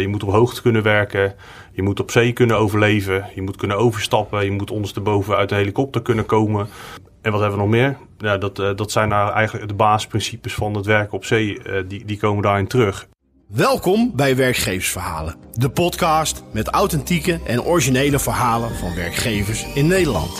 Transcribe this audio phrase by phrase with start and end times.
[0.00, 1.34] je moet op hoogte kunnen werken.
[1.72, 3.26] Je moet op zee kunnen overleven.
[3.34, 4.44] Je moet kunnen overstappen.
[4.44, 6.68] Je moet ondersteboven uit de helikopter kunnen komen.
[7.22, 7.96] En wat hebben we nog meer?
[8.18, 11.60] Ja, dat, dat zijn nou eigenlijk de basisprincipes van het werken op zee.
[11.86, 13.08] die, die komen daarin terug.
[13.54, 20.36] Welkom bij Werkgeversverhalen, de podcast met authentieke en originele verhalen van werkgevers in Nederland.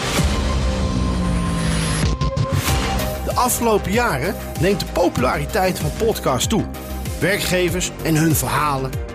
[3.24, 6.64] De afgelopen jaren neemt de populariteit van podcasts toe.
[7.20, 8.90] Werkgevers en hun verhalen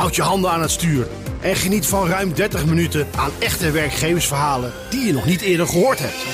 [0.00, 1.06] Houd je handen aan het stuur
[1.42, 5.98] en geniet van ruim 30 minuten aan echte werkgeversverhalen die je nog niet eerder gehoord
[5.98, 6.26] hebt.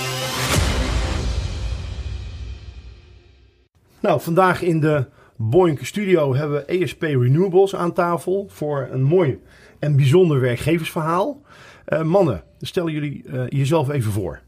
[4.00, 9.40] Nou, vandaag in de Boink Studio hebben we ESP Renewables aan tafel voor een mooi
[9.78, 11.40] en bijzonder werkgeversverhaal.
[11.88, 14.40] Uh, mannen, stellen jullie uh, jezelf even voor.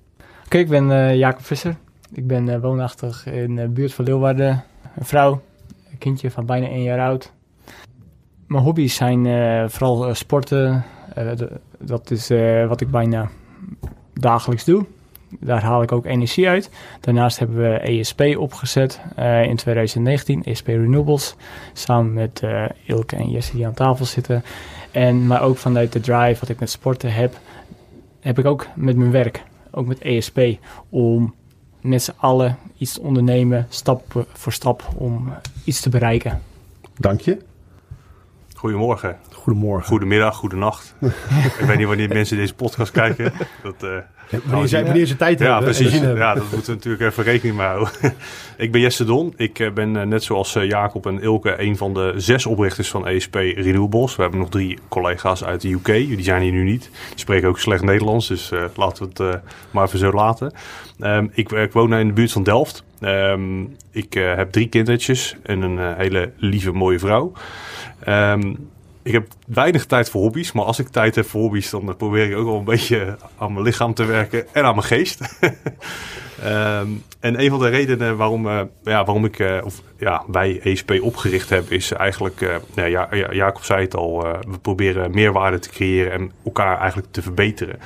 [0.45, 1.77] Oké, ik ben uh, Jacob Visser.
[2.13, 4.65] Ik ben woonachtig in de buurt van Leeuwarden.
[4.97, 5.43] Een vrouw,
[5.91, 7.37] een kindje van bijna één jaar oud.
[8.49, 9.25] Mijn hobby's zijn
[9.71, 10.85] vooral sporten.
[11.79, 12.29] dat is
[12.69, 13.29] wat ik bijna
[14.15, 14.85] dagelijks doe.
[15.41, 16.71] Daar haal ik ook energie uit.
[17.01, 19.01] Daarnaast hebben we ESP opgezet
[19.43, 21.37] in 2019, ESP Renewables,
[21.73, 22.43] samen met
[22.85, 24.43] Ilke en Jesse die aan tafel zitten.
[24.91, 27.39] En, maar ook vanuit de drive wat ik met sporten heb,
[28.21, 30.41] heb ik ook met mijn werk, ook met ESP,
[30.89, 31.35] om
[31.81, 35.33] met z'n allen iets te ondernemen, stap voor stap, om
[35.65, 36.43] iets te bereiken.
[36.97, 37.39] Dank je.
[38.59, 39.17] Goedemorgen.
[39.33, 39.89] Goedemorgen.
[39.89, 40.95] Goedemiddag, goedenacht.
[41.59, 43.33] ik weet niet wanneer mensen deze podcast kijken.
[43.63, 43.91] Dat, uh,
[44.45, 45.75] wanneer, zij, wanneer ze tijd ja, hebben.
[45.75, 46.01] Precies.
[46.01, 47.93] Ja, dat moeten we natuurlijk even rekening mee houden.
[48.57, 49.35] ik ben Jesse Don.
[49.37, 53.35] Ik eh, ben net zoals Jacob en Ilke een van de zes oprichters van ESP
[53.35, 54.17] Renewables.
[54.17, 55.87] We hebben nog drie collega's uit de UK.
[55.87, 56.91] Die zijn hier nu niet.
[57.09, 59.41] Die spreken ook slecht Nederlands, dus laten we het
[59.71, 60.53] maar even zo laten.
[61.01, 62.85] Um, ik, ik, woon in de buurt van Delft.
[63.01, 67.33] Um, ik heb drie kindertjes en een hele lieve mooie vrouw.
[68.09, 68.69] Um,
[69.03, 72.31] ik heb weinig tijd voor hobby's, maar als ik tijd heb voor hobby's, dan probeer
[72.31, 75.39] ik ook wel een beetje aan mijn lichaam te werken en aan mijn geest.
[76.45, 81.49] um, en een van de redenen waarom, ja, waarom ik, of ja, wij ESP opgericht
[81.49, 86.13] hebben, is eigenlijk, uh, ja, ja, Jacob zei het al, we proberen meerwaarde te creëren
[86.13, 87.79] en elkaar eigenlijk te verbeteren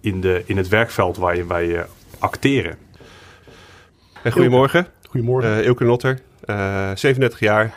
[0.00, 1.86] in, de, in het werkveld waar je, wij
[2.18, 2.87] acteren.
[4.28, 4.86] Hey, goedemorgen.
[5.08, 5.64] Goedemorgen.
[5.64, 6.18] Ilke Notter,
[6.94, 7.74] 37 jaar,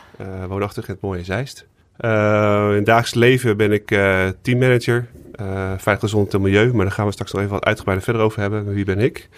[0.48, 1.66] woonachtig in het mooie Zeist.
[2.00, 5.06] Uh, in het dagelijks leven ben ik uh, teammanager,
[5.40, 6.72] uh, veilig gezond en milieu.
[6.74, 8.74] Maar daar gaan we straks nog even wat uitgebreider verder over hebben.
[8.74, 9.28] Wie ben ik?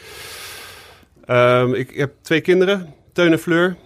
[1.28, 3.76] Um, ik heb twee kinderen, Teun en Fleur,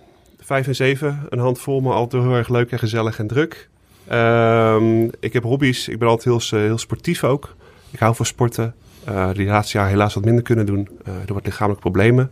[0.40, 1.26] vijf en zeven.
[1.28, 3.68] Een handvol, maar altijd heel erg leuk en gezellig en druk.
[4.12, 5.88] Um, ik heb hobby's.
[5.88, 7.54] Ik ben altijd heel, heel sportief ook.
[7.90, 8.74] Ik hou van sporten.
[9.08, 12.30] Uh, die laatste jaar helaas wat minder kunnen doen uh, door wat lichamelijke problemen.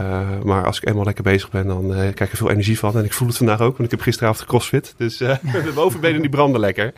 [0.00, 2.78] Uh, maar als ik eenmaal lekker bezig ben, dan uh, krijg ik er veel energie
[2.78, 2.96] van.
[2.96, 4.94] En ik voel het vandaag ook, want ik heb gisteravond crossfit.
[4.96, 6.92] Dus uh, de bovenbenen die branden lekker.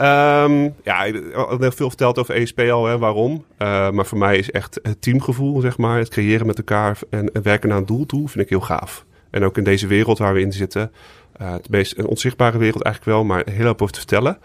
[0.00, 1.14] Um, ja, ik
[1.60, 3.44] heb veel verteld over ESP al, hè, waarom.
[3.58, 5.98] maar voor mij is echt het teamgevoel, zeg maar.
[5.98, 9.04] Het creëren met elkaar en, en werken naar een doel toe, vind ik heel gaaf.
[9.30, 10.92] En ook in deze wereld waar we in zitten.
[11.38, 14.38] het meest een onzichtbare wereld eigenlijk wel, maar heel hoop over te vertellen.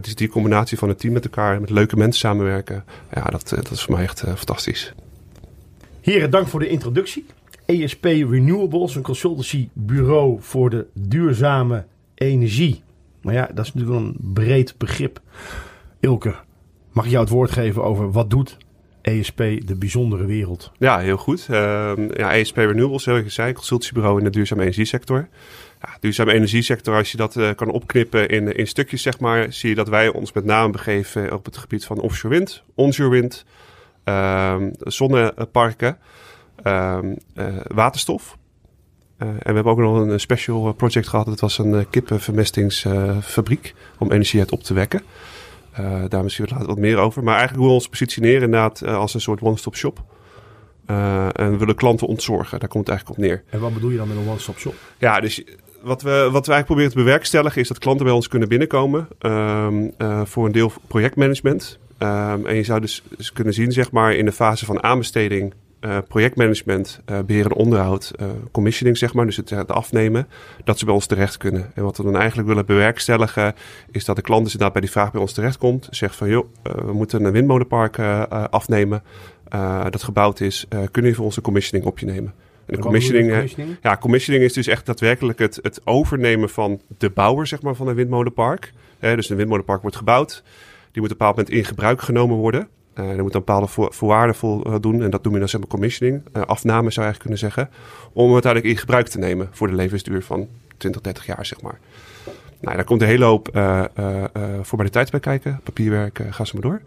[0.00, 2.84] dus die combinatie van het team met elkaar, met leuke mensen samenwerken.
[3.14, 4.94] Ja, dat, dat is voor mij echt fantastisch.
[6.06, 7.26] Heren, dank voor de introductie.
[7.64, 11.84] ESP Renewables, een consultancybureau voor de duurzame
[12.14, 12.82] energie.
[13.22, 15.20] Maar ja, dat is natuurlijk een breed begrip.
[16.00, 16.34] Ilke,
[16.92, 18.56] mag ik jou het woord geven over wat doet
[19.02, 20.72] ESP de bijzondere wereld?
[20.78, 21.46] Ja, heel goed.
[21.50, 25.28] Uh, ja, ESP Renewables, heel gezegd, consultancybureau in de duurzame energiesector.
[25.80, 29.68] Ja, duurzame energiesector, als je dat uh, kan opknippen in, in stukjes, zeg maar, zie
[29.68, 33.44] je dat wij ons met name begeven op het gebied van offshore wind, onshore wind,
[34.78, 35.98] zonneparken,
[36.64, 36.98] uh,
[37.66, 38.36] waterstof.
[39.18, 41.26] Uh, en we hebben ook nog een special project gehad.
[41.26, 45.02] Dat was een kippenvermestingsfabriek om energie uit op te wekken.
[45.80, 47.22] Uh, daar misschien later wat meer over.
[47.22, 50.04] Maar eigenlijk hoe we ons positioneren inderdaad als een soort one-stop shop.
[50.90, 52.58] Uh, en we willen klanten ontzorgen.
[52.58, 53.42] Daar komt het eigenlijk op neer.
[53.50, 54.74] En wat bedoel je dan met een one-stop shop?
[54.98, 55.44] Ja, dus
[55.82, 59.08] wat we, wat we eigenlijk proberen te bewerkstelligen is dat klanten bij ons kunnen binnenkomen
[59.20, 61.78] uh, voor een deel projectmanagement.
[61.98, 65.54] Um, en je zou dus, dus, kunnen zien, zeg maar, in de fase van aanbesteding
[65.80, 70.28] eh, projectmanagement, eh, beheer en onderhoud, eh, commissioning zeg maar, dus het, het afnemen,
[70.64, 71.70] dat ze bij ons terecht kunnen.
[71.74, 73.54] En wat we dan eigenlijk willen bewerkstelligen,
[73.90, 76.46] is dat de klant dus inderdaad bij die vraag bij ons terechtkomt, zegt van joh,
[76.62, 77.98] we moeten een windmolenpark
[78.50, 79.02] afnemen,
[79.90, 82.34] dat gebouwd is, kunnen jullie voor onze commissioning op je nemen?
[82.66, 87.46] En de commissioning, ja, commissioning is dus echt daadwerkelijk het, het overnemen van de bouwer
[87.46, 88.72] zeg maar, van een windmolenpark.
[89.00, 90.42] Dus een windmolenpark wordt gebouwd.
[90.96, 92.68] Die moet op een bepaald moment in gebruik genomen worden.
[92.94, 95.02] Uh, er moet een bepaalde voor, voorwaarden voldoen.
[95.02, 96.22] En dat noem je dan zeg maar commissioning.
[96.32, 97.70] Uh, afname zou je eigenlijk kunnen zeggen.
[98.12, 101.60] Om het uiteindelijk in gebruik te nemen voor de levensduur van 20, 30 jaar zeg
[101.60, 101.78] maar.
[102.60, 103.84] Nou, daar komt een hele hoop uh,
[104.62, 105.60] formaliteit bij kijken.
[105.62, 106.82] Papierwerk, ga ze maar door.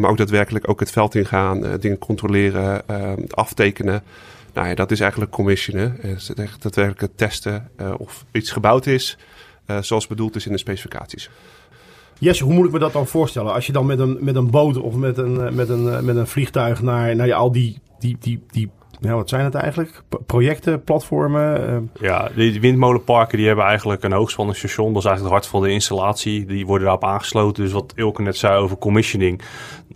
[0.00, 1.78] maar ook daadwerkelijk ook het veld ingaan.
[1.80, 2.82] dingen controleren,
[3.28, 4.02] aftekenen.
[4.52, 6.00] Nou ja, dat is eigenlijk commissionen.
[6.58, 9.18] Daadwerkelijk het testen of iets gebouwd is
[9.80, 11.30] zoals bedoeld is in de specificaties.
[12.18, 13.52] Jesse, hoe moet ik me dat dan voorstellen?
[13.52, 16.26] Als je dan met een, met een boot of met een, met een, met een
[16.26, 18.70] vliegtuig naar, naar al die, die, die, die
[19.02, 20.02] ja, wat zijn het eigenlijk?
[20.26, 21.90] Projecten, platformen?
[22.00, 24.92] Ja, die windmolenparken die hebben eigenlijk een hoogspanningsstation.
[24.92, 26.46] Dat is eigenlijk het hart van de installatie.
[26.46, 27.62] Die worden daarop aangesloten.
[27.62, 29.40] Dus wat Ilke net zei over commissioning.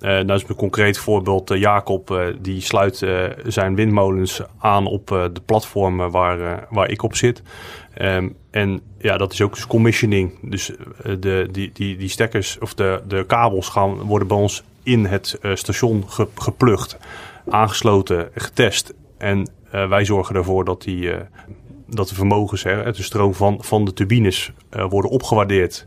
[0.00, 1.48] Uh, is een concreet voorbeeld.
[1.58, 3.06] Jacob die sluit
[3.46, 7.42] zijn windmolens aan op de platformen waar, waar ik op zit.
[8.02, 10.32] Um, en ja, dat is ook dus commissioning.
[10.42, 10.70] Dus
[11.18, 15.38] de, die, die, die stekkers of de, de kabels gaan, worden bij ons in het
[15.54, 16.98] station ge, geplukt
[17.48, 18.94] aangesloten, getest.
[19.18, 21.10] En uh, wij zorgen ervoor dat, die,
[21.86, 25.86] dat de vermogens, hè, de stroom van, van de turbines, worden opgewaardeerd.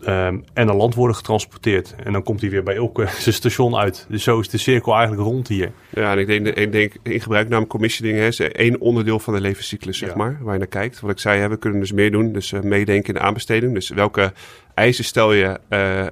[0.00, 1.94] Um, en naar land worden getransporteerd.
[2.04, 4.06] En dan komt hij weer bij elke station uit.
[4.08, 5.72] Dus zo is de cirkel eigenlijk rond hier.
[5.90, 9.98] Ja, en ik denk, ik denk in gebruiknaam commissioning is één onderdeel van de levenscyclus,
[9.98, 10.16] zeg ja.
[10.16, 11.00] maar, waar je naar kijkt.
[11.00, 12.32] Wat ik zei, hè, we kunnen dus meer doen.
[12.32, 13.74] Dus meedenken in de aanbesteding.
[13.74, 14.32] Dus welke
[14.74, 15.60] eisen stel je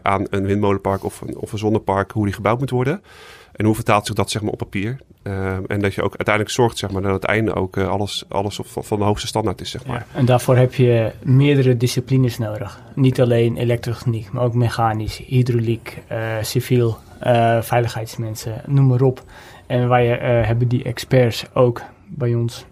[0.03, 3.03] aan een windmolenpark of een, of een zonnepark, hoe die gebouwd moet worden.
[3.57, 4.97] En hoe vertaalt zich dat zeg maar, op papier?
[5.23, 7.89] Uh, en dat je ook uiteindelijk zorgt zeg maar, dat aan het einde ook uh,
[7.89, 9.71] alles, alles op, van de hoogste standaard is.
[9.71, 10.07] Zeg maar.
[10.13, 12.81] Ja, en daarvoor heb je meerdere disciplines nodig.
[12.95, 16.97] Niet alleen elektrotechniek, maar ook mechanisch, hydrauliek, uh, civiel,
[17.61, 19.23] veiligheidsmensen, noem maar op.
[19.67, 20.07] En wij
[20.47, 22.65] hebben die experts ook bij ons,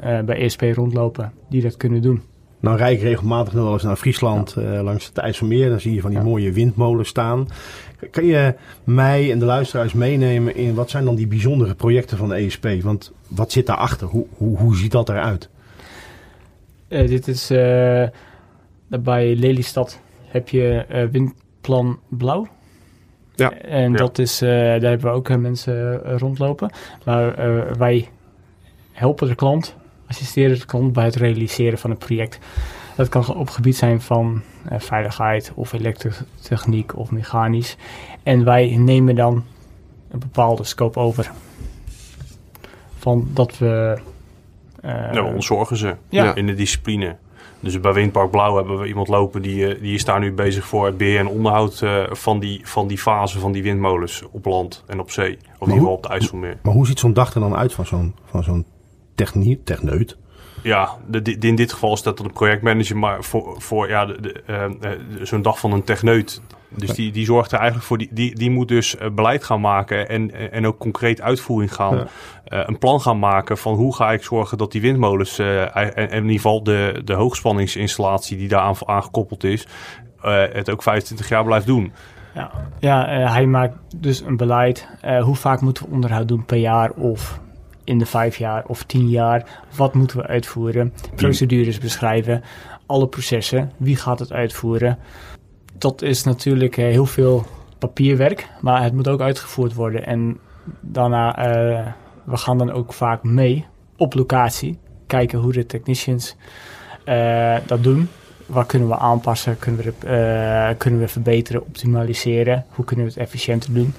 [0.00, 2.22] bij ESP rondlopen, die dat kunnen doen.
[2.60, 4.82] Nou rijd ik regelmatig nog wel eens naar Friesland ja.
[4.82, 5.68] langs het IJsselmeer.
[5.68, 6.24] Dan zie je van die ja.
[6.24, 7.48] mooie windmolens staan.
[8.10, 12.28] Kan je mij en de luisteraars meenemen in wat zijn dan die bijzondere projecten van
[12.28, 12.68] de ESP?
[12.82, 14.06] Want wat zit daarachter?
[14.06, 15.48] Hoe, hoe, hoe ziet dat eruit?
[16.88, 18.06] Uh, dit is uh,
[18.86, 22.48] bij Lelystad heb je uh, Windplan Blauw.
[23.34, 23.52] Ja.
[23.52, 23.96] En ja.
[23.96, 26.70] dat is, daar hebben we ook mensen rondlopen.
[27.04, 27.34] Maar
[27.78, 28.08] wij
[28.92, 29.76] helpen de klant,
[30.08, 32.38] assisteren de klant bij het realiseren van het project.
[32.96, 37.76] Dat kan op gebied zijn van uh, veiligheid of elektrotechniek of mechanisch.
[38.22, 39.44] En wij nemen dan
[40.10, 41.30] een bepaalde scope over.
[42.98, 43.98] Van dat we...
[44.84, 46.34] Uh, nou, ontzorgen ze ja.
[46.34, 47.16] in de discipline.
[47.60, 50.86] Dus bij Windpark Blauw hebben we iemand lopen die, die is daar nu bezig voor
[50.86, 54.84] het beheer en onderhoud uh, van, die, van die fase van die windmolens op land
[54.86, 55.36] en op zee.
[55.36, 56.58] Of in ieder geval op de IJsselmeer.
[56.62, 58.64] Maar hoe ziet zo'n dag er dan uit van zo'n van zo'n
[59.18, 60.16] technie, techneut?
[60.62, 64.08] Ja, de, de, in dit geval is dat een projectmanager, maar voor, voor ja,
[64.46, 64.64] uh,
[65.22, 66.42] zo'n dag van een techneut.
[66.68, 70.08] Dus die, die zorgt er eigenlijk voor, die, die, die moet dus beleid gaan maken
[70.08, 71.96] en, en ook concreet uitvoering gaan.
[71.96, 72.06] Ja.
[72.58, 75.94] Uh, een plan gaan maken van hoe ga ik zorgen dat die windmolens, uh, en,
[75.94, 79.66] en in ieder geval de, de hoogspanningsinstallatie die daar aan, aangekoppeld is,
[80.24, 81.92] uh, het ook 25 jaar blijft doen.
[82.34, 84.88] Ja, ja hij maakt dus een beleid.
[85.20, 87.40] hoe vaak moeten we onderhoud doen per jaar of
[87.88, 89.62] in de vijf jaar of tien jaar.
[89.76, 90.92] Wat moeten we uitvoeren?
[91.14, 92.42] Procedures beschrijven.
[92.86, 93.72] Alle processen.
[93.76, 94.98] Wie gaat het uitvoeren?
[95.78, 97.46] Dat is natuurlijk heel veel
[97.78, 100.06] papierwerk, maar het moet ook uitgevoerd worden.
[100.06, 100.38] En
[100.80, 101.86] daarna, uh,
[102.24, 103.66] we gaan dan ook vaak mee
[103.96, 104.78] op locatie.
[105.06, 106.36] Kijken hoe de technicians
[107.04, 108.08] uh, dat doen.
[108.46, 109.58] Wat kunnen we aanpassen?
[109.58, 112.64] Kunnen we, kunnen we verbeteren, optimaliseren?
[112.68, 113.94] Hoe kunnen we het efficiënter doen?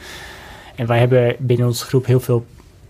[0.75, 2.45] En wij hebben binnen onze groep heel veel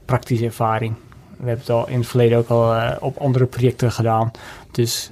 [0.09, 0.93] praktische ervaring.
[1.37, 4.31] We hebben het al in het verleden ook al uh, op andere projecten gedaan.
[4.71, 5.11] Dus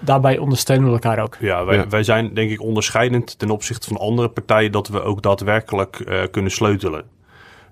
[0.00, 1.36] daarbij ondersteunen we elkaar ook.
[1.40, 1.88] Ja wij, ja.
[1.88, 6.22] wij zijn denk ik onderscheidend ten opzichte van andere partijen dat we ook daadwerkelijk uh,
[6.30, 7.04] kunnen sleutelen.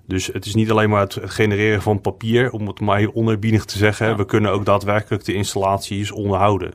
[0.07, 3.65] Dus het is niet alleen maar het genereren van papier, om het maar heel onerbiedig
[3.65, 4.07] te zeggen.
[4.07, 4.15] Ja.
[4.15, 6.73] We kunnen ook daadwerkelijk de installaties onderhouden.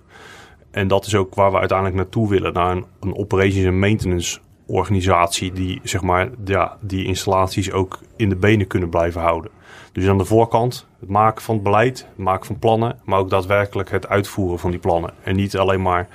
[0.71, 4.39] En dat is ook waar we uiteindelijk naartoe willen, naar een, een operations en maintenance
[4.67, 9.51] organisatie die zeg maar ja, die installaties ook in de benen kunnen blijven houden.
[9.93, 13.31] Dus aan de voorkant het maken van het beleid, het maken van plannen, maar ook
[13.31, 15.13] daadwerkelijk het uitvoeren van die plannen.
[15.23, 16.09] En niet alleen maar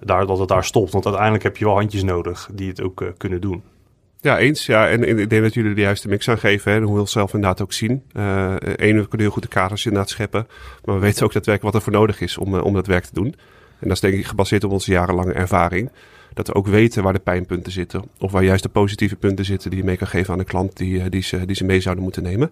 [0.00, 3.00] daar, dat het daar stopt, want uiteindelijk heb je wel handjes nodig die het ook
[3.00, 3.62] uh, kunnen doen.
[4.20, 4.66] Ja, eens.
[4.66, 6.72] Ja, en, ik denk dat jullie de juiste mix aangeven.
[6.72, 8.02] Hè, hoe we zelf inderdaad ook zien.
[8.12, 10.46] Uh, Eén, we kunnen heel goed de kaders inderdaad scheppen.
[10.84, 13.04] Maar we weten ook daadwerkelijk wat er voor nodig is om, uh, om dat werk
[13.04, 13.34] te doen.
[13.78, 15.90] En dat is denk ik gebaseerd op onze jarenlange ervaring.
[16.34, 18.02] Dat we ook weten waar de pijnpunten zitten.
[18.18, 20.76] Of waar juist de positieve punten zitten die je mee kan geven aan de klant
[20.76, 22.50] die, die, ze, die ze mee zouden moeten nemen.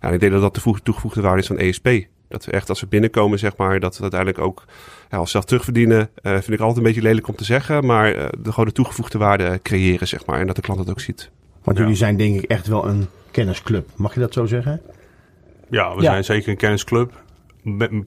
[0.00, 1.88] Ja, en ik denk dat dat de toegevoegde waarde is van ESP.
[2.28, 4.64] Dat we echt als we binnenkomen, zeg maar, dat we uiteindelijk ook
[5.10, 6.10] ja, onszelf terugverdienen.
[6.22, 7.86] Uh, vind ik altijd een beetje lelijk om te zeggen.
[7.86, 10.40] Maar uh, de, gewoon de toegevoegde waarde creëren, zeg maar.
[10.40, 11.30] En dat de klant het ook ziet.
[11.62, 13.88] Want jullie zijn denk ik echt wel een kennisclub.
[13.96, 14.80] Mag je dat zo zeggen?
[15.70, 16.10] Ja, we ja.
[16.10, 17.22] zijn zeker een kennisclub.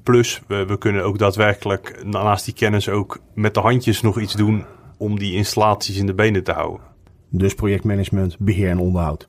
[0.03, 4.33] Plus, we, we, kunnen ook daadwerkelijk naast die kennis ook met de handjes nog iets
[4.33, 4.65] doen
[4.97, 6.85] om die installaties in de benen te houden.
[7.29, 9.27] Dus projectmanagement, beheer en onderhoud.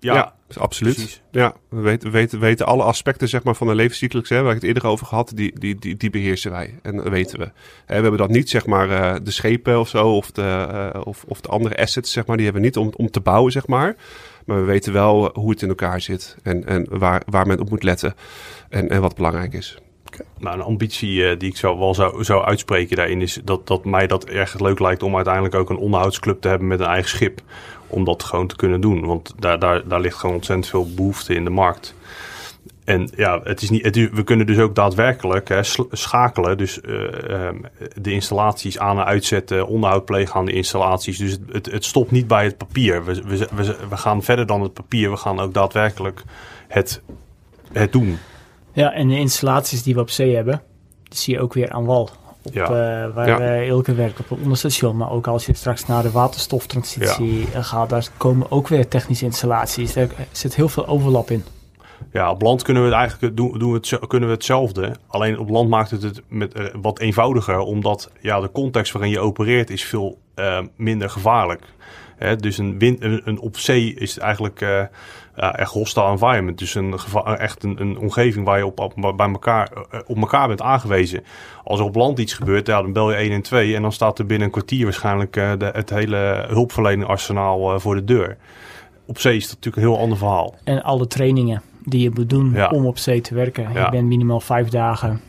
[0.00, 0.94] Ja, ja absoluut.
[0.94, 1.22] Precies.
[1.30, 4.60] Ja, we weten, weten, weten alle aspecten zeg maar, van de levenscyclus, hè, waar ik
[4.60, 6.78] het eerder over gehad, die, die, die, die beheersen wij.
[6.82, 7.44] En dat weten we.
[7.86, 11.24] we hebben dat niet, zeg maar, uh, de schepen of zo, of de, uh, of,
[11.26, 13.66] of de andere assets, zeg maar, die hebben we niet om, om te bouwen, zeg
[13.66, 13.96] maar.
[14.46, 17.70] Maar we weten wel hoe het in elkaar zit en, en waar, waar men op
[17.70, 18.14] moet letten
[18.68, 19.78] en, en wat belangrijk is.
[20.38, 24.06] Nou, een ambitie uh, die ik wel zou, zou uitspreken daarin is dat, dat mij
[24.06, 27.40] dat erg leuk lijkt om uiteindelijk ook een onderhoudsclub te hebben met een eigen schip.
[27.86, 29.06] Om dat gewoon te kunnen doen.
[29.06, 31.94] Want daar, daar, daar ligt gewoon ontzettend veel behoefte in de markt.
[32.88, 35.60] En ja, het is niet, we kunnen dus ook daadwerkelijk hè,
[35.90, 36.56] schakelen.
[36.56, 37.48] Dus uh,
[37.94, 41.18] de installaties aan en uitzetten, onderhoud plegen aan de installaties.
[41.18, 43.04] Dus het, het, stopt niet bij het papier.
[43.04, 45.10] We, we, we, we, gaan verder dan het papier.
[45.10, 46.22] We gaan ook daadwerkelijk
[46.68, 47.02] het,
[47.72, 48.18] het doen.
[48.78, 50.62] Ja, en de installaties die we op zee hebben,
[51.02, 52.10] die zie je ook weer aan wal.
[52.42, 52.62] Op, ja.
[52.62, 53.40] uh, waar ja.
[53.40, 54.96] uh, Ilke werkt op het onderstation.
[54.96, 57.62] Maar ook als je straks naar de waterstoftransitie ja.
[57.62, 59.96] gaat, daar komen ook weer technische installaties.
[59.96, 61.44] Er zit heel veel overlap in.
[62.12, 64.94] Ja, op land kunnen we het eigenlijk doen, doen we het, kunnen we hetzelfde.
[65.06, 69.10] Alleen op land maakt het het met, uh, wat eenvoudiger, omdat ja, de context waarin
[69.10, 70.18] je opereert is veel
[70.76, 71.62] minder gevaarlijk.
[72.18, 74.82] Hè, dus een, wind, een, een, op zee is eigenlijk uh,
[75.36, 76.58] ja, echt hostile environment.
[76.58, 79.70] Dus een, echt een, een omgeving waar je op, op, bij elkaar,
[80.06, 81.24] op elkaar bent aangewezen.
[81.64, 83.92] Als er op land iets gebeurt, ja, dan bel je 1 en 2 en dan
[83.92, 88.36] staat er binnen een kwartier waarschijnlijk uh, de, het hele hulpverleningarsenaal uh, voor de deur.
[89.06, 90.54] Op zee is dat natuurlijk een heel ander verhaal.
[90.64, 92.68] En alle trainingen die je moet doen ja.
[92.68, 93.72] om op zee te werken.
[93.72, 93.84] Ja.
[93.84, 95.20] Je bent minimaal vijf dagen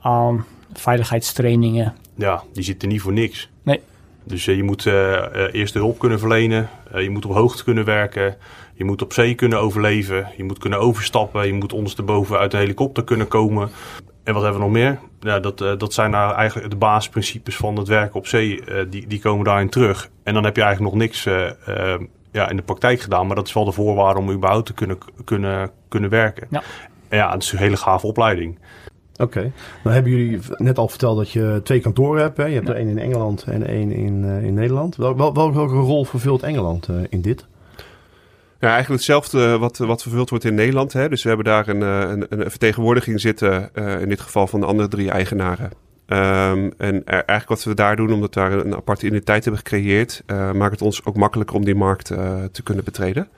[0.00, 1.94] aan veiligheidstrainingen.
[2.14, 3.50] Ja, die zitten niet voor niks.
[3.62, 3.80] Nee.
[4.28, 6.68] Dus uh, je moet uh, eerste hulp kunnen verlenen.
[6.94, 8.36] Je moet op hoogte kunnen werken.
[8.74, 10.28] Je moet op zee kunnen overleven.
[10.36, 11.46] Je moet kunnen overstappen.
[11.46, 13.70] Je moet ondersteboven uit de helikopter kunnen komen.
[14.24, 14.98] En wat hebben we nog meer?
[15.20, 18.62] Ja, dat, dat zijn nou eigenlijk de basisprincipes van het werken op zee.
[18.88, 20.10] die, die komen daarin terug.
[20.22, 21.24] En dan heb je eigenlijk nog niks
[22.32, 23.26] ja, in de praktijk gedaan.
[23.26, 26.46] Maar dat is wel de voorwaarde om überhaupt te kunnen, kunnen, kunnen werken.
[26.50, 26.62] Ja.
[27.08, 28.58] En ja, het is een hele gave opleiding.
[29.18, 29.38] Oké.
[29.38, 29.52] Okay.
[29.82, 32.36] Nou hebben jullie net al verteld dat je twee kantoren hebt.
[32.36, 32.44] Hè?
[32.44, 34.96] Je hebt er één in Engeland en één in, uh, in Nederland.
[34.96, 37.46] Wel, wel, welke rol vervult Engeland uh, in dit?
[38.60, 40.92] Ja, eigenlijk hetzelfde wat, wat vervuld wordt in Nederland.
[40.92, 41.08] Hè?
[41.08, 44.66] Dus we hebben daar een, een, een vertegenwoordiging zitten, uh, in dit geval van de
[44.66, 45.70] andere drie eigenaren.
[46.06, 50.22] Um, en eigenlijk wat we daar doen, omdat we daar een aparte identiteit hebben gecreëerd,
[50.26, 52.06] maakt het ons ook makkelijker om die markt
[52.52, 53.28] te kunnen betreden.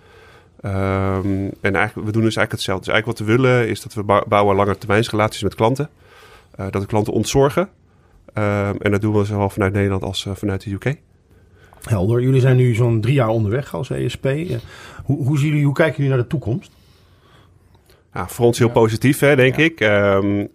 [0.64, 2.84] Um, en eigenlijk, we doen dus eigenlijk hetzelfde.
[2.84, 5.88] Dus eigenlijk wat we willen is dat we bouwen lange termijnsrelaties met klanten.
[6.60, 7.68] Uh, dat de klanten ontzorgen.
[8.34, 10.96] Um, en dat doen we zowel vanuit Nederland als uh, vanuit de UK.
[11.82, 12.20] Helder.
[12.20, 14.24] Jullie zijn nu zo'n drie jaar onderweg als ESP.
[14.24, 14.58] Uh,
[15.04, 16.70] hoe, hoe, zien jullie, hoe kijken jullie naar de toekomst?
[18.14, 18.72] Ja, voor ons heel ja.
[18.72, 19.64] positief, hè, denk ja.
[19.64, 19.80] ik.
[19.80, 20.48] Um,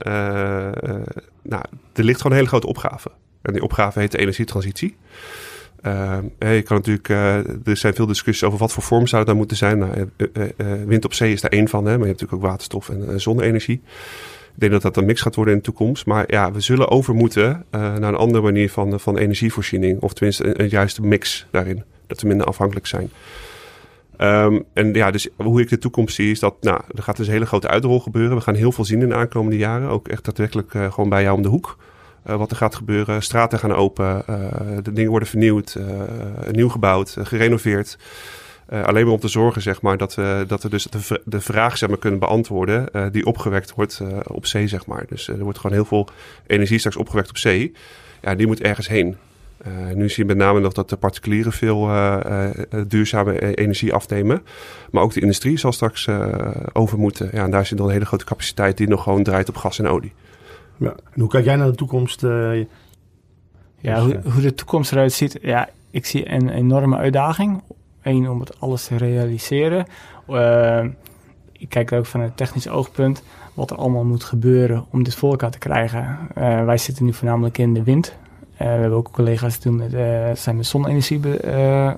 [1.42, 3.12] nou, er ligt gewoon een hele grote opgave.
[3.42, 4.96] En die opgave heet de energietransitie.
[6.39, 7.36] Je kan natuurlijk, uh,
[7.68, 9.77] er zijn veel discussies over wat voor vorm zou het nou moeten zijn.
[9.77, 10.44] Nou, uh,
[10.86, 13.22] wind op zee is daar één van, hè, maar je hebt natuurlijk ook waterstof en
[13.22, 13.82] zonne-energie.
[14.54, 16.06] Ik denk dat dat een mix gaat worden in de toekomst.
[16.06, 20.01] Maar ja, we zullen over moeten naar een andere manier van, van energievoorziening.
[20.01, 21.84] Of tenminste een, juiste mix daarin.
[22.08, 23.10] Dat we minder afhankelijk zijn.
[24.20, 27.27] Um, en ja, dus hoe ik de toekomst zie is dat, nou, er gaat dus
[27.27, 28.38] een hele grote uitrol gebeuren.
[28.38, 29.89] We gaan heel veel zien in de aankomende jaren.
[29.89, 31.77] Ook echt daadwerkelijk gewoon bij jou om de hoek.
[32.29, 33.24] Uh, wat er gaat gebeuren.
[33.24, 34.36] Straten gaan open, uh,
[34.84, 35.86] de dingen worden vernieuwd, uh,
[36.51, 37.98] nieuw gebouwd, gerenoveerd.
[38.70, 41.77] alleen maar om te zorgen zeg maar, dat, we, dat we dus de, de vraag
[41.77, 44.67] zeg maar, kunnen beantwoorden die opgewekt wordt op zee.
[44.67, 45.05] Zeg maar.
[45.08, 46.08] Dus er wordt gewoon heel veel
[46.48, 47.74] energie straks opgewekt op zee.
[48.22, 49.17] Ja, die moet ergens heen.
[49.94, 51.89] nu zie je met name nog dat de particulieren veel
[52.88, 54.44] duurzame energie afnemen.
[54.91, 56.08] Maar ook de industrie zal straks
[56.74, 57.29] over moeten.
[57.32, 59.79] Ja, en daar zit dan een hele grote capaciteit die nog gewoon draait op gas
[59.79, 60.13] en olie.
[60.77, 60.96] Ja.
[61.13, 62.24] En hoe kijk jij naar de toekomst?
[62.24, 62.65] Uh,
[63.79, 65.38] ja, hoe, hoe, de toekomst eruit ziet.
[65.41, 67.62] Ja, ik zie een enorme uitdaging.
[68.01, 69.86] Eén, om het alles te realiseren.
[70.29, 70.86] Uh,
[71.51, 75.29] ik kijk ook van een technisch oogpunt wat er allemaal moet gebeuren om dit voor
[75.29, 76.17] elkaar te krijgen.
[76.38, 78.15] Uh, wij zitten nu voornamelijk in de wind.
[78.58, 79.91] we hebben ook collega's die met,
[80.39, 81.98] zijn met zonne-energie be,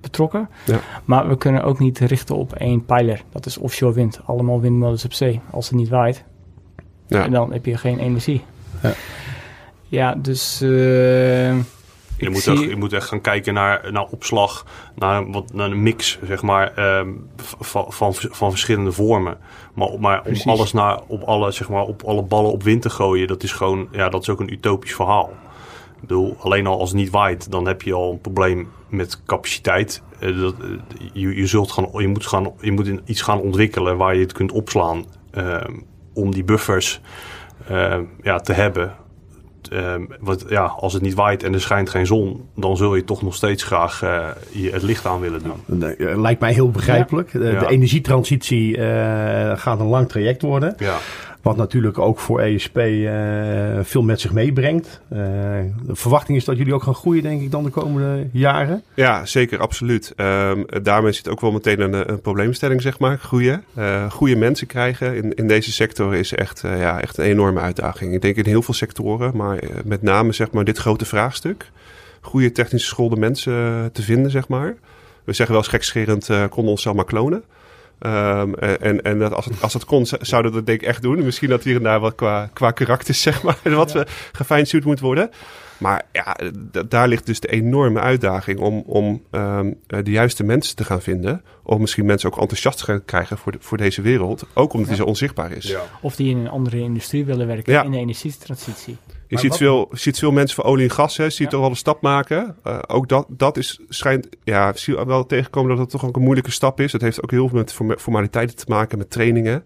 [0.00, 0.48] betrokken.
[0.64, 0.80] Ja.
[1.04, 3.24] Maar we kunnen ook niet richten op één pijler.
[3.30, 4.20] Dat is offshore wind.
[4.24, 5.40] Allemaal windmolens op zee.
[5.50, 6.24] Als het niet waait,
[7.06, 7.24] Ja.
[7.24, 8.44] en dan heb je geen energie.
[8.82, 8.92] Ja.
[9.88, 10.60] Ja, dus...
[10.60, 10.68] eh,
[12.18, 15.70] Je moet, zie- echt, je moet echt gaan kijken naar, naar opslag, naar, wat, naar
[15.70, 17.08] een mix, zeg maar, ehm,
[17.58, 19.36] van, van, van verschillende vormen.
[19.74, 20.46] Maar, maar om Precies.
[20.46, 23.52] alles naar, op alle, zeg maar, op alle ballen op wind te gooien, dat is
[23.52, 25.32] gewoon, ja, dat is ook een utopisch verhaal.
[25.94, 29.22] Ik bedoel, alleen al als het niet waait, dan heb je al een probleem met
[29.26, 30.02] capaciteit.
[30.18, 30.66] Eh, dat, eh,
[31.12, 34.20] je, je, zult gaan, je, moet gaan, je moet in iets gaan ontwikkelen waar je
[34.20, 35.72] het kunt opslaan ehm,
[36.16, 37.00] om die buffers
[37.68, 38.92] ehm, ja, te hebben.
[39.70, 43.04] Ehm, wat, ja, als het niet waait en er schijnt geen zon, dan zul je
[43.04, 45.82] toch nog steeds graag eh, je het licht aan willen doen.
[45.82, 47.32] Eh, lijkt mij heel begrijpelijk.
[47.32, 47.58] De, Ja.
[47.58, 50.74] de energietransitie eh, gaat een lang traject worden.
[50.78, 50.96] Ja,
[51.46, 55.00] Wat natuurlijk ook voor ESP eh, veel met zich meebrengt.
[55.08, 55.18] Eh,
[55.86, 58.82] de verwachting is dat jullie ook gaan groeien, denk ik, dan de komende jaren.
[58.94, 60.12] Ja, zeker, absoluut.
[60.16, 63.18] Ehm, daarmee zit ook wel meteen een, een probleemstelling, zeg maar.
[63.18, 63.64] Groeien.
[63.74, 68.14] Eh goede mensen krijgen in, in deze sector is echt, ja, echt een enorme uitdaging.
[68.14, 71.70] Ik denk in heel veel sectoren, maar met name zeg maar, dit grote vraagstuk.
[72.20, 74.76] Goede technisch geschoolde mensen te vinden, zeg maar.
[75.24, 77.42] We zeggen wel eens gekscherend, eh konden ons maar klonen.
[77.98, 81.02] Ehm, en en dat als, het, als het kon, zouden we dat denk ik echt
[81.02, 81.24] doen.
[81.24, 85.00] Misschien dat hier en daar wat qua, qua karakters, zeg maar, wat we gefijnstuurd moet
[85.00, 85.30] worden.
[85.78, 86.36] Maar ja,
[86.88, 91.02] daar ligt dus de enorme uitdaging om, om ehm, eh, de juiste mensen te gaan
[91.02, 91.42] vinden.
[91.62, 94.46] Om misschien mensen ook enthousiast te gaan krijgen voor, de- voor deze wereld.
[94.54, 95.64] Ook omdat die zo onzichtbaar is.
[95.68, 95.80] ja.
[96.00, 97.82] Of die in een andere industrie willen werken Ja.
[97.82, 98.96] in de energietransitie.
[99.28, 101.30] Je Maar ziet wat- veel, je ziet veel mensen van olie en gas, hè, je
[101.30, 101.48] ziet Ja.
[101.48, 102.56] toch wel een stap maken.
[102.62, 106.16] Eh, ook dat, dat is, schijnt, ja, ik zie wel tegenkomen dat het toch ook
[106.16, 106.92] een moeilijke stap is.
[106.92, 109.64] Het heeft ook heel veel met forma- formaliteiten te maken, met trainingen.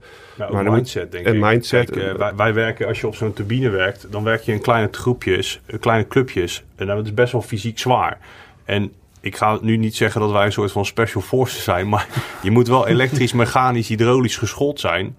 [0.53, 1.41] Maar mindset, denk en ik.
[1.41, 1.91] mindset.
[1.91, 4.61] Kijk, eh, wij, wij werken, als je op zo'n turbine werkt, dan werk je in
[4.61, 6.65] kleine groepjes, eh, kleine clubjes.
[6.77, 8.19] En dat is best wel fysiek zwaar.
[8.65, 12.07] En ik ga nu niet zeggen dat wij een soort van special forces zijn, maar
[12.43, 15.17] je moet wel elektrisch, mechanisch, hydraulisch geschoold zijn.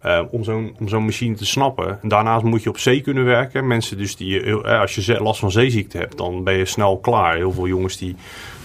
[0.00, 1.98] Eh, om zo'n zo'n machine te snappen.
[2.02, 3.66] En daarnaast moet je op zee kunnen werken.
[3.66, 6.98] Mensen dus die, heel- eh, als je last van zeeziekte hebt, dan ben je snel
[6.98, 7.34] klaar.
[7.36, 8.16] Heel veel jongens die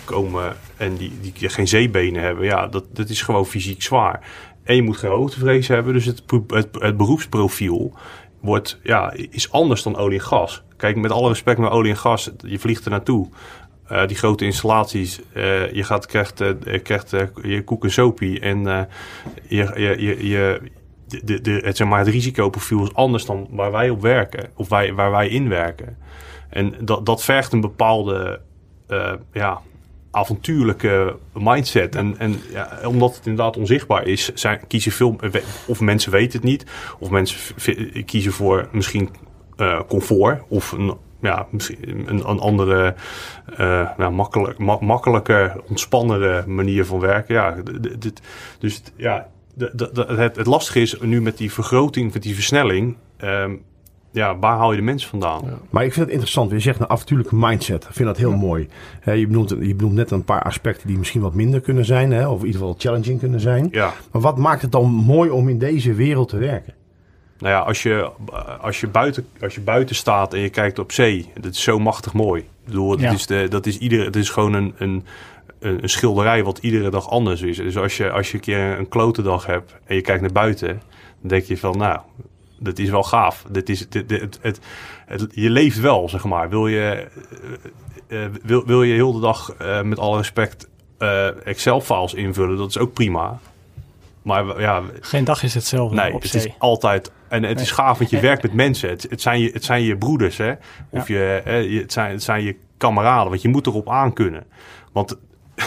[0.05, 4.19] komen en die, die geen zeebenen hebben, ja, dat, dat is gewoon fysiek zwaar.
[4.63, 7.93] En je moet geen hoogtevrees hebben, dus het, het, het beroepsprofiel
[8.39, 10.63] wordt, ja, is anders dan olie en gas.
[10.77, 13.29] Kijk, met alle respect naar olie en gas, je vliegt er naartoe.
[13.87, 16.49] Eh, die grote installaties, eh, je gaat, krijgt, eh,
[16.83, 18.81] krijgt eh, je koek en sopie en eh,
[19.47, 20.61] je, je, je,
[21.23, 24.69] de, de, het, zeg maar, het risicoprofiel is anders dan waar wij op werken, of
[24.69, 25.97] wij, waar wij in werken.
[26.49, 28.41] En dat, dat vergt een bepaalde
[28.87, 29.61] eh, ja,
[30.11, 31.95] avontuurlijke mindset.
[31.95, 35.15] En, en ja, omdat het inderdaad onzichtbaar is, zijn, kiezen veel,
[35.67, 36.65] of mensen weten het niet,
[36.99, 37.55] of mensen
[38.05, 39.09] kiezen voor misschien
[39.55, 41.47] eh, comfort of een, ja,
[41.81, 42.95] een, een andere,
[43.57, 47.35] eh nou, makkelijk, ma- makkelijker, ontspannere manier van werken.
[47.35, 47.55] Ja,
[47.99, 48.21] dit,
[48.59, 52.33] dus ja, de, de, de- het, het lastige is nu met die vergroting, met die
[52.33, 52.95] versnelling.
[53.17, 53.51] ehm,
[54.11, 55.41] ja, waar haal je de mensen vandaan?
[55.69, 56.51] Maar ik vind het interessant.
[56.51, 57.83] Je zegt een avontuurlijke mindset.
[57.83, 58.67] Ik vind dat heel mooi.
[58.99, 62.11] Hè, je, benoemt, je benoemt net een paar aspecten die misschien wat minder kunnen zijn.
[62.11, 63.67] Hè, of in ieder geval challenging kunnen zijn.
[63.71, 63.93] Ja.
[64.11, 66.73] Maar wat maakt het dan mooi om in deze wereld te werken?
[67.39, 68.09] Nou ja, als je,
[68.61, 71.79] als, je buiten, als je buiten staat en je kijkt op zee, dat is zo
[71.79, 72.41] machtig mooi.
[72.41, 73.11] Ik bedoel, dat, Ja.
[73.11, 75.05] is, de, dat is, iedere, het is gewoon een, een,
[75.65, 77.57] een een schilderij wat iedere dag anders is.
[77.57, 80.31] Dus als je, als je een keer een klote dag hebt en je kijkt naar
[80.31, 80.67] buiten,
[81.19, 81.99] dan denk je van, nou,
[82.59, 83.45] dat is wel gaaf.
[83.49, 84.59] Dit is, dit, dit- het, het,
[85.05, 86.49] het- je leeft wel, zeg maar.
[86.49, 87.07] Wil je,
[88.07, 92.57] eh, eh, wil, wil je heel de dag eh, met alle respect eh, Excel-files invullen,
[92.57, 93.39] dat is ook prima.
[94.21, 96.45] Maar ja, Geen dag is hetzelfde Nee, op het zee.
[96.47, 97.11] is altijd.
[97.27, 98.89] En het is gaaf, want je werkt met mensen.
[98.89, 100.53] Het, het, zijn, je, het zijn je broeders, hè?
[100.89, 101.41] Of je-
[101.81, 103.29] het, zijn, het zijn je kameraden.
[103.29, 104.43] Want je moet erop aankunnen.
[104.91, 105.17] Want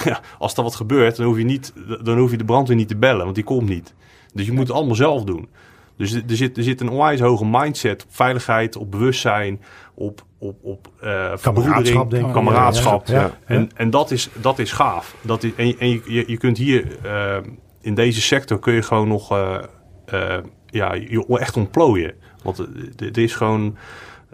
[0.05, 1.73] ja, als er wat gebeurt, dan hoef, je niet,
[2.03, 3.95] dan hoef je de brandweer niet te bellen, want die komt niet.
[4.35, 5.49] Dus je moet het allemaal zelf doen.
[5.97, 9.61] Dus er zit, er zit een onwijs hoge mindset op veiligheid, op bewustzijn,
[9.95, 12.33] op, op, op eh verbroedering, denk ik.
[12.33, 13.07] kameraadschap.
[13.07, 13.33] Ja, ja, ja.
[13.45, 15.17] En, en dat, is, dat is gaaf.
[15.21, 17.37] Dat is, en en je, je, kunt hier eh,
[17.81, 22.15] in deze sector kun je gewoon nog eh, ja, je echt ontplooien.
[22.43, 22.59] Want
[22.99, 23.77] er is gewoon.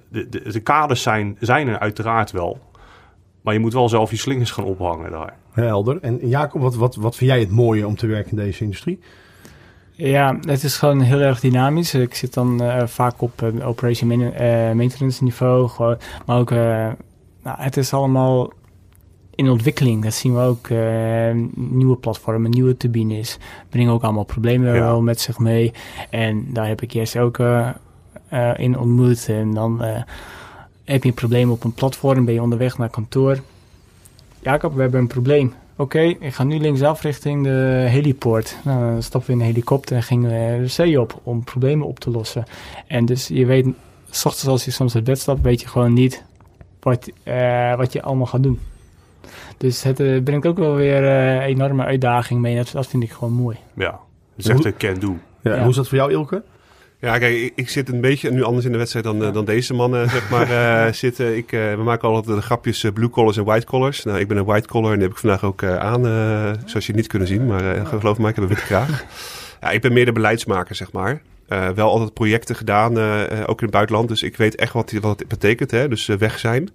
[0.09, 2.61] De, de, de kaders zijn, zijn er uiteraard wel.
[3.43, 5.37] Maar je moet wel zelf je slingers gaan ophangen daar.
[5.53, 5.99] Helder.
[6.01, 9.01] En Jacob, wat, wat, wat vind jij het mooie om te werken in deze industrie?
[9.95, 11.95] Ja, het is gewoon heel erg dynamisch.
[11.95, 15.69] Ik zit dan eh, vaak op een operation eh, maintenance niveau.
[15.69, 16.97] Gewoon, maar ook, nou,
[17.45, 18.53] het is allemaal
[19.35, 20.03] in ontwikkeling.
[20.03, 20.69] Dat zien we ook.
[21.55, 23.39] nieuwe platformen, nieuwe turbines
[23.69, 24.81] brengen ook allemaal problemen Ja.
[24.81, 25.73] wel met zich mee.
[26.11, 27.39] En daar heb ik eerst ook
[28.57, 29.29] in ontmoet.
[29.29, 29.81] En dan
[30.85, 33.39] heb je een probleem op een platform, ben je onderweg naar kantoor.
[34.43, 35.53] Jacob, we hebben een probleem.
[35.77, 38.57] oké, ik ga nu linksaf richting de heliport.
[38.65, 41.87] Nou, dan stappen we in een helikopter en gingen we de zee op om problemen
[41.87, 42.45] op te lossen.
[42.87, 43.67] En dus je weet,
[44.11, 46.25] s ochtends als je soms uit bed stapt, weet je gewoon niet
[46.81, 48.59] wat, eh, wat je allemaal gaat doen.
[49.57, 52.57] Dus het eh, brengt ook wel weer eh, een enorme uitdaging mee.
[52.57, 53.57] Dat, dat vind ik gewoon mooi.
[53.75, 54.01] Ja,
[54.37, 55.17] het is echt een can-do.
[55.41, 55.61] Ja, Ja.
[55.61, 56.43] Hoe is dat voor jou, Ilke?
[57.03, 59.45] Ja, kijk, ik, ik zit een beetje nu anders in de wedstrijd dan, eh, dan
[59.45, 61.37] deze mannen, zeg maar, eh, zitten.
[61.37, 64.05] Ik, eh, we maken altijd de grapjes blue collars en white collars.
[64.05, 66.03] Nou, ik ben een white collar en die heb ik vandaag ook aan,
[66.65, 67.47] zoals je niet kunnen zien.
[67.47, 69.05] Maar geloof me, ik heb een witte kraag.
[69.61, 71.23] ja, ik ben meer de beleidsmaker, zeg maar.
[71.75, 72.99] Wel altijd projecten gedaan,
[73.47, 74.09] ook in het buitenland.
[74.09, 75.89] Dus ik weet echt wat, die, wat het betekent, hè.
[75.89, 76.71] Dus weg zijn.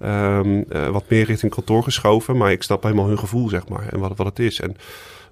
[0.00, 2.36] Ehm, eh, wat meer richting kantoor geschoven.
[2.36, 3.88] Maar ik snap helemaal hun gevoel, zeg maar.
[3.88, 4.60] En wat, wat het is.
[4.60, 4.76] En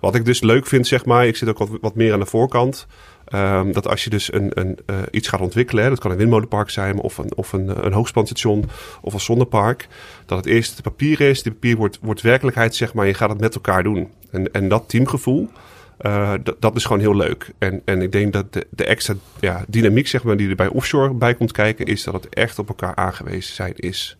[0.00, 1.26] wat ik dus leuk vind, zeg maar.
[1.26, 2.86] Ik zit ook wat, wat meer aan de voorkant.
[3.26, 6.70] Ehm, dat als je dus een, een, eh, iets gaat ontwikkelen, dat kan een windmolenpark
[6.70, 8.64] zijn, of een, of een, een hoogspanstation,
[9.00, 9.88] of een zonnepark,
[10.26, 13.28] dat het eerst het papier is, die papier wordt, wordt werkelijkheid, zeg maar, je gaat
[13.28, 14.10] het met elkaar doen.
[14.30, 15.50] En, en dat teamgevoel,
[15.96, 17.52] eh, dat, dat is gewoon heel leuk.
[17.58, 20.68] En, en ik denk dat de, de extra ja, dynamiek, zeg maar, die er bij
[20.68, 24.16] offshore bij komt kijken, is dat het echt op elkaar aangewezen zijn is.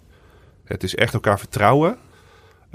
[0.64, 1.96] Het is echt elkaar vertrouwen.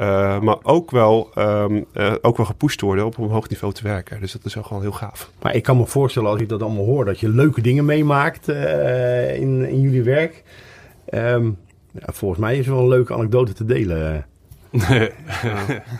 [0.01, 3.83] Eh, maar ook wel, ehm, eh, ook wel gepusht worden op een hoog niveau te
[3.83, 4.19] werken.
[4.19, 5.31] Dus dat is wel gewoon heel gaaf.
[5.41, 8.49] Maar ik kan me voorstellen als ik dat allemaal hoor, dat je leuke dingen meemaakt
[8.49, 10.43] eh, in, in jullie werk.
[11.05, 11.45] Ehm,
[11.91, 14.25] ja, volgens mij is er wel een leuke anekdote te delen.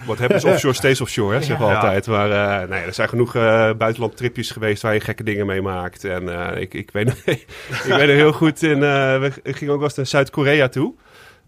[0.08, 1.78] Wat hebben is offshore, stays offshore, hè, zeggen we Ja.
[1.78, 2.08] altijd.
[2.08, 5.62] Maar eh, nee, er zijn genoeg eh buitenland tripjes geweest waar je gekke dingen mee
[5.62, 6.04] maakt.
[6.06, 7.46] En eh, ik, ik, weet, ik
[7.88, 10.94] weet nog heel goed, in, eh, we gingen ook wel eens naar Zuid-Korea toe.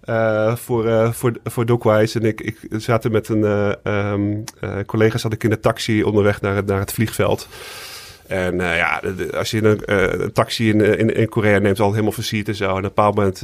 [0.04, 2.20] Eh, voor, eh, voor, voor Dockwise.
[2.20, 6.04] En ik, ik zaten met een eh, ehm, eh, collega zat ik in de taxi
[6.04, 7.48] onderweg naar het, naar het vliegveld.
[8.28, 9.02] En ja,
[9.34, 12.64] als je een, taxi in, in, in Korea neemt, al helemaal versierd en zo.
[12.64, 13.40] En op een bepaald moment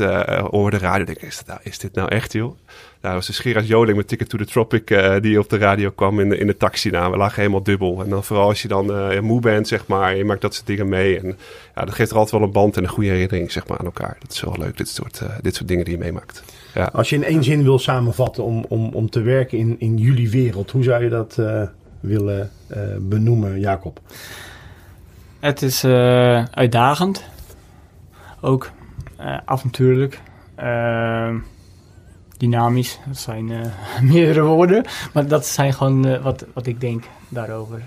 [0.51, 2.57] hoorde de radio, denk ik, is nou, is dit nou echt, joh?
[3.01, 5.57] Nou, dat was de Gerard Joling met Ticket to the Tropic eh, die op de
[5.57, 6.89] radio kwam in de, in de taxi.
[6.89, 8.03] Nou, we lagen helemaal dubbel.
[8.03, 10.67] En dan vooral als je dan eh, moe bent, zeg maar, je maakt dat soort
[10.67, 11.19] dingen mee.
[11.19, 11.37] En
[11.75, 13.85] ja, dat geeft er altijd wel een band en een goede herinnering, zeg maar, aan
[13.85, 14.17] elkaar.
[14.19, 16.43] Dat is wel leuk, dit soort, eh, dit soort dingen die je meemaakt.
[16.73, 16.89] Ja.
[16.93, 20.29] Als je in één zin wil samenvatten om, om, om te werken in, in jullie
[20.29, 21.61] wereld, hoe zou je dat eh,
[21.99, 23.99] willen eh, benoemen, Jacob?
[25.39, 27.23] Het is eh, uitdagend.
[28.41, 28.71] Ook
[29.17, 30.21] eh, avontuurlijk.
[32.39, 32.99] Dynamisch.
[33.07, 33.59] Dat zijn eh,
[34.11, 34.85] meerdere woorden.
[35.13, 37.83] Maar dat zijn gewoon eh, wat, wat ik denk daarover.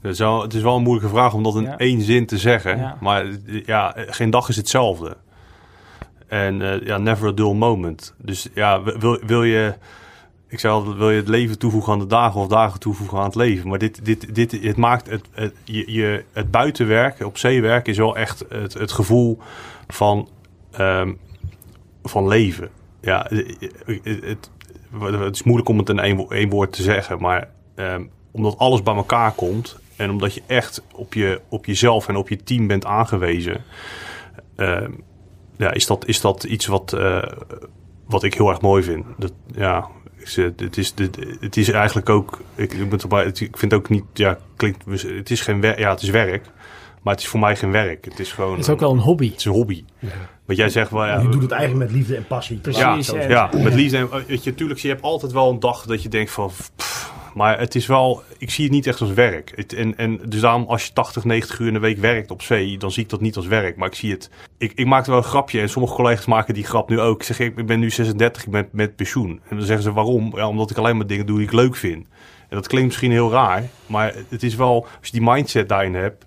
[0.00, 1.78] Het is, wel, het is wel een moeilijke vraag om dat in Ja.
[1.78, 2.78] één zin te zeggen.
[2.78, 2.96] Ja.
[3.00, 3.26] Maar
[3.66, 5.16] ja, geen dag is hetzelfde.
[6.26, 8.14] En eh, ja, never a dull moment.
[8.16, 9.74] Dus ja, wil, wil je...
[10.48, 13.24] Ik zei altijd, wil je het leven toevoegen aan de dagen of dagen toevoegen aan
[13.24, 13.68] het leven?
[13.68, 17.92] Maar dit, dit, dit het maakt het, het, je, je, het buitenwerken, op zee werken,
[17.92, 19.38] is wel echt het, het gevoel
[19.88, 20.28] van,
[20.70, 21.12] ehm,
[22.02, 22.70] van leven.
[23.00, 24.50] Ja, het,
[25.00, 28.58] het, is moeilijk om het in één, wo- één woord te zeggen, maar ehm, omdat
[28.58, 32.36] alles bij elkaar komt en omdat je echt op, je, op jezelf en op je
[32.42, 33.64] team bent aangewezen,
[34.56, 34.90] ehm,
[35.56, 37.22] ja, is, dat, is dat iets wat, eh,
[38.06, 39.04] wat ik heel erg mooi vind.
[39.18, 39.86] Dat, ja,
[40.16, 40.94] het, is,
[41.40, 45.40] het, is eigenlijk ook, ik, ik, erbij, het- vind ook niet, ja, klinkt, het is
[45.40, 46.46] geen werk, ja, het is werk,
[47.02, 48.04] maar het is voor mij geen werk.
[48.04, 49.28] Het is gewoon, Het is ook wel een hobby.
[49.28, 49.84] het is een hobby.
[50.46, 52.56] Wat jij zegt, wel, ja, je doet het eigenlijk met liefde en passie.
[52.56, 53.10] Precies.
[53.10, 53.96] ja, ja, met liefde.
[53.96, 56.50] En, eh, weet je, tuurlijk, je hebt altijd wel een dag dat je denkt van...
[56.76, 58.22] pff, maar het is wel...
[58.38, 59.52] Ik zie het niet echt als werk.
[59.54, 62.42] Het, en, en dus daarom, als je 80, 90 uur in de week werkt op
[62.42, 62.78] zee...
[62.78, 63.76] dan zie ik dat niet als werk.
[63.76, 64.30] Maar ik zie het...
[64.58, 65.60] Ik, ik maak er wel een grapje.
[65.60, 67.20] En sommige collega's maken die grap nu ook.
[67.20, 69.40] Ik zeg, ik ben nu 36, ik ben met pensioen.
[69.48, 70.32] En dan zeggen ze, waarom?
[70.36, 72.06] Ja, omdat ik alleen maar dingen doe die ik leuk vind.
[72.48, 73.64] En dat klinkt misschien heel raar.
[73.86, 74.86] Maar het is wel...
[74.98, 76.24] Als je die mindset daarin hebt...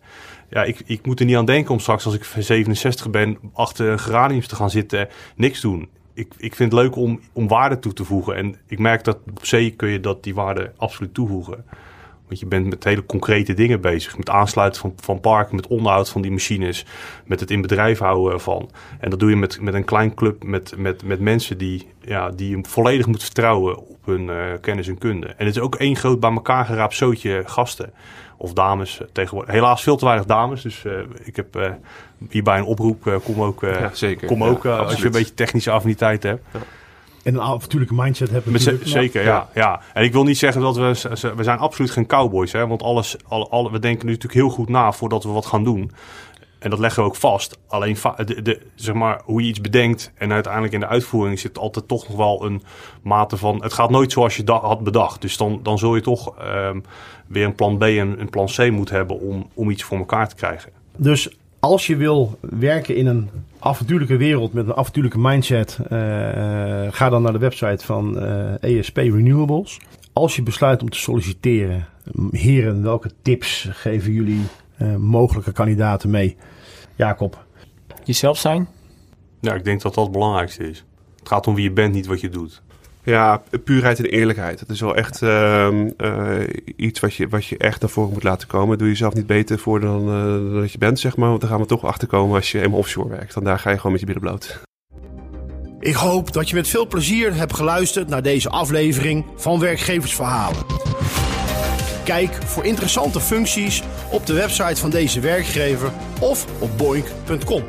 [0.53, 3.87] Ja, ik, ik moet er niet aan denken om straks als ik 67 ben achter
[3.87, 5.89] een geraniums te gaan zitten, niks doen.
[6.13, 8.35] Ik, ik vind het leuk om, om waarde toe te voegen.
[8.35, 11.65] En ik merk dat op zee kun je dat, die waarde absoluut toevoegen.
[12.27, 14.17] Want je bent met hele concrete dingen bezig.
[14.17, 16.85] Met aansluiten van, van parken, met onderhoud van die machines.
[17.25, 18.69] Met het in bedrijf houden ervan.
[18.99, 22.29] En dat doe je met, met een klein club, met, met, met mensen die, ja,
[22.29, 25.27] die je volledig moet vertrouwen op hun eh, kennis en kunde.
[25.27, 27.93] En het is ook één groot bij elkaar geraapt zootje gasten.
[28.43, 29.53] Of dames eh, tegenwoordig.
[29.53, 30.61] Helaas veel te weinig dames.
[30.61, 30.91] Dus eh,
[31.23, 31.71] ik heb eh,
[32.29, 33.07] hierbij een oproep.
[33.07, 34.27] eh, kom ook, eh, Ja, zeker.
[34.27, 36.45] kom Ja, ook eh, als je een beetje technische affiniteit hebt.
[37.23, 38.51] En een avontuurlijke mindset hebben.
[38.51, 39.49] Met zeker, ja.
[39.53, 39.81] ja.
[39.93, 40.95] En ik wil niet zeggen dat we...
[40.95, 42.67] ze- We zijn absoluut geen cowboys, hè.
[42.67, 45.63] Want alles, alle, alle, we denken nu natuurlijk heel goed na voordat we wat gaan
[45.63, 45.91] doen.
[46.63, 47.57] En dat leggen we ook vast.
[47.67, 51.57] Alleen, de, de, zeg maar, hoe je iets bedenkt en uiteindelijk in de uitvoering zit
[51.57, 52.61] altijd toch nog wel een
[53.01, 53.63] mate van...
[53.63, 55.21] Het gaat nooit zoals je had bedacht.
[55.21, 56.79] Dus dan, dan zul je toch ehm,
[57.27, 60.29] weer een plan B en een plan C moeten hebben om, om iets voor elkaar
[60.29, 60.71] te krijgen.
[60.97, 65.89] Dus als je wil werken in een avontuurlijke wereld met een avontuurlijke mindset, uh,
[66.89, 68.19] ga dan naar de website van
[68.59, 69.79] ESP Renewables.
[70.13, 71.85] Als je besluit om te solliciteren,
[72.31, 74.41] heren, welke tips geven jullie
[74.97, 76.37] mogelijke kandidaten mee?
[76.95, 77.45] Jacob.
[78.03, 78.67] Jezelf zijn?
[79.39, 80.85] Ja, ik denk dat dat het belangrijkste is.
[81.19, 82.61] Het gaat om wie je bent, niet wat je doet.
[83.03, 84.59] Ja, puurheid en eerlijkheid.
[84.59, 88.23] Dat is wel echt uh, uh, iets wat je, wat je echt naar voren moet
[88.23, 88.77] laten komen.
[88.77, 91.29] Doe jezelf niet beter voor dan, uh, dan dat je bent, zeg maar.
[91.29, 93.33] Want dan gaan we toch achterkomen als je eenmaal offshore werkt.
[93.33, 94.61] Dan daar ga je gewoon met je billen bloot.
[95.79, 100.65] Ik hoop dat je met veel plezier hebt geluisterd naar deze aflevering van Werkgeversverhalen.
[102.03, 107.63] Kijk voor interessante functies op de website van deze werkgever of op boink.com.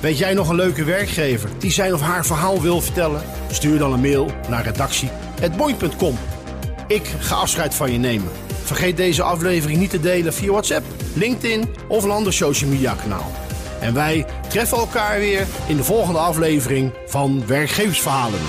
[0.00, 3.22] Weet jij nog een leuke werkgever die zijn of haar verhaal wil vertellen?
[3.50, 6.18] Stuur dan een mail naar redactie.boink.com.
[6.86, 8.30] Ik ga afscheid van je nemen.
[8.64, 13.32] Vergeet deze aflevering niet te delen via WhatsApp, LinkedIn of een ander social media kanaal.
[13.80, 18.40] En wij treffen elkaar weer in de volgende aflevering van Werkgeversverhalen.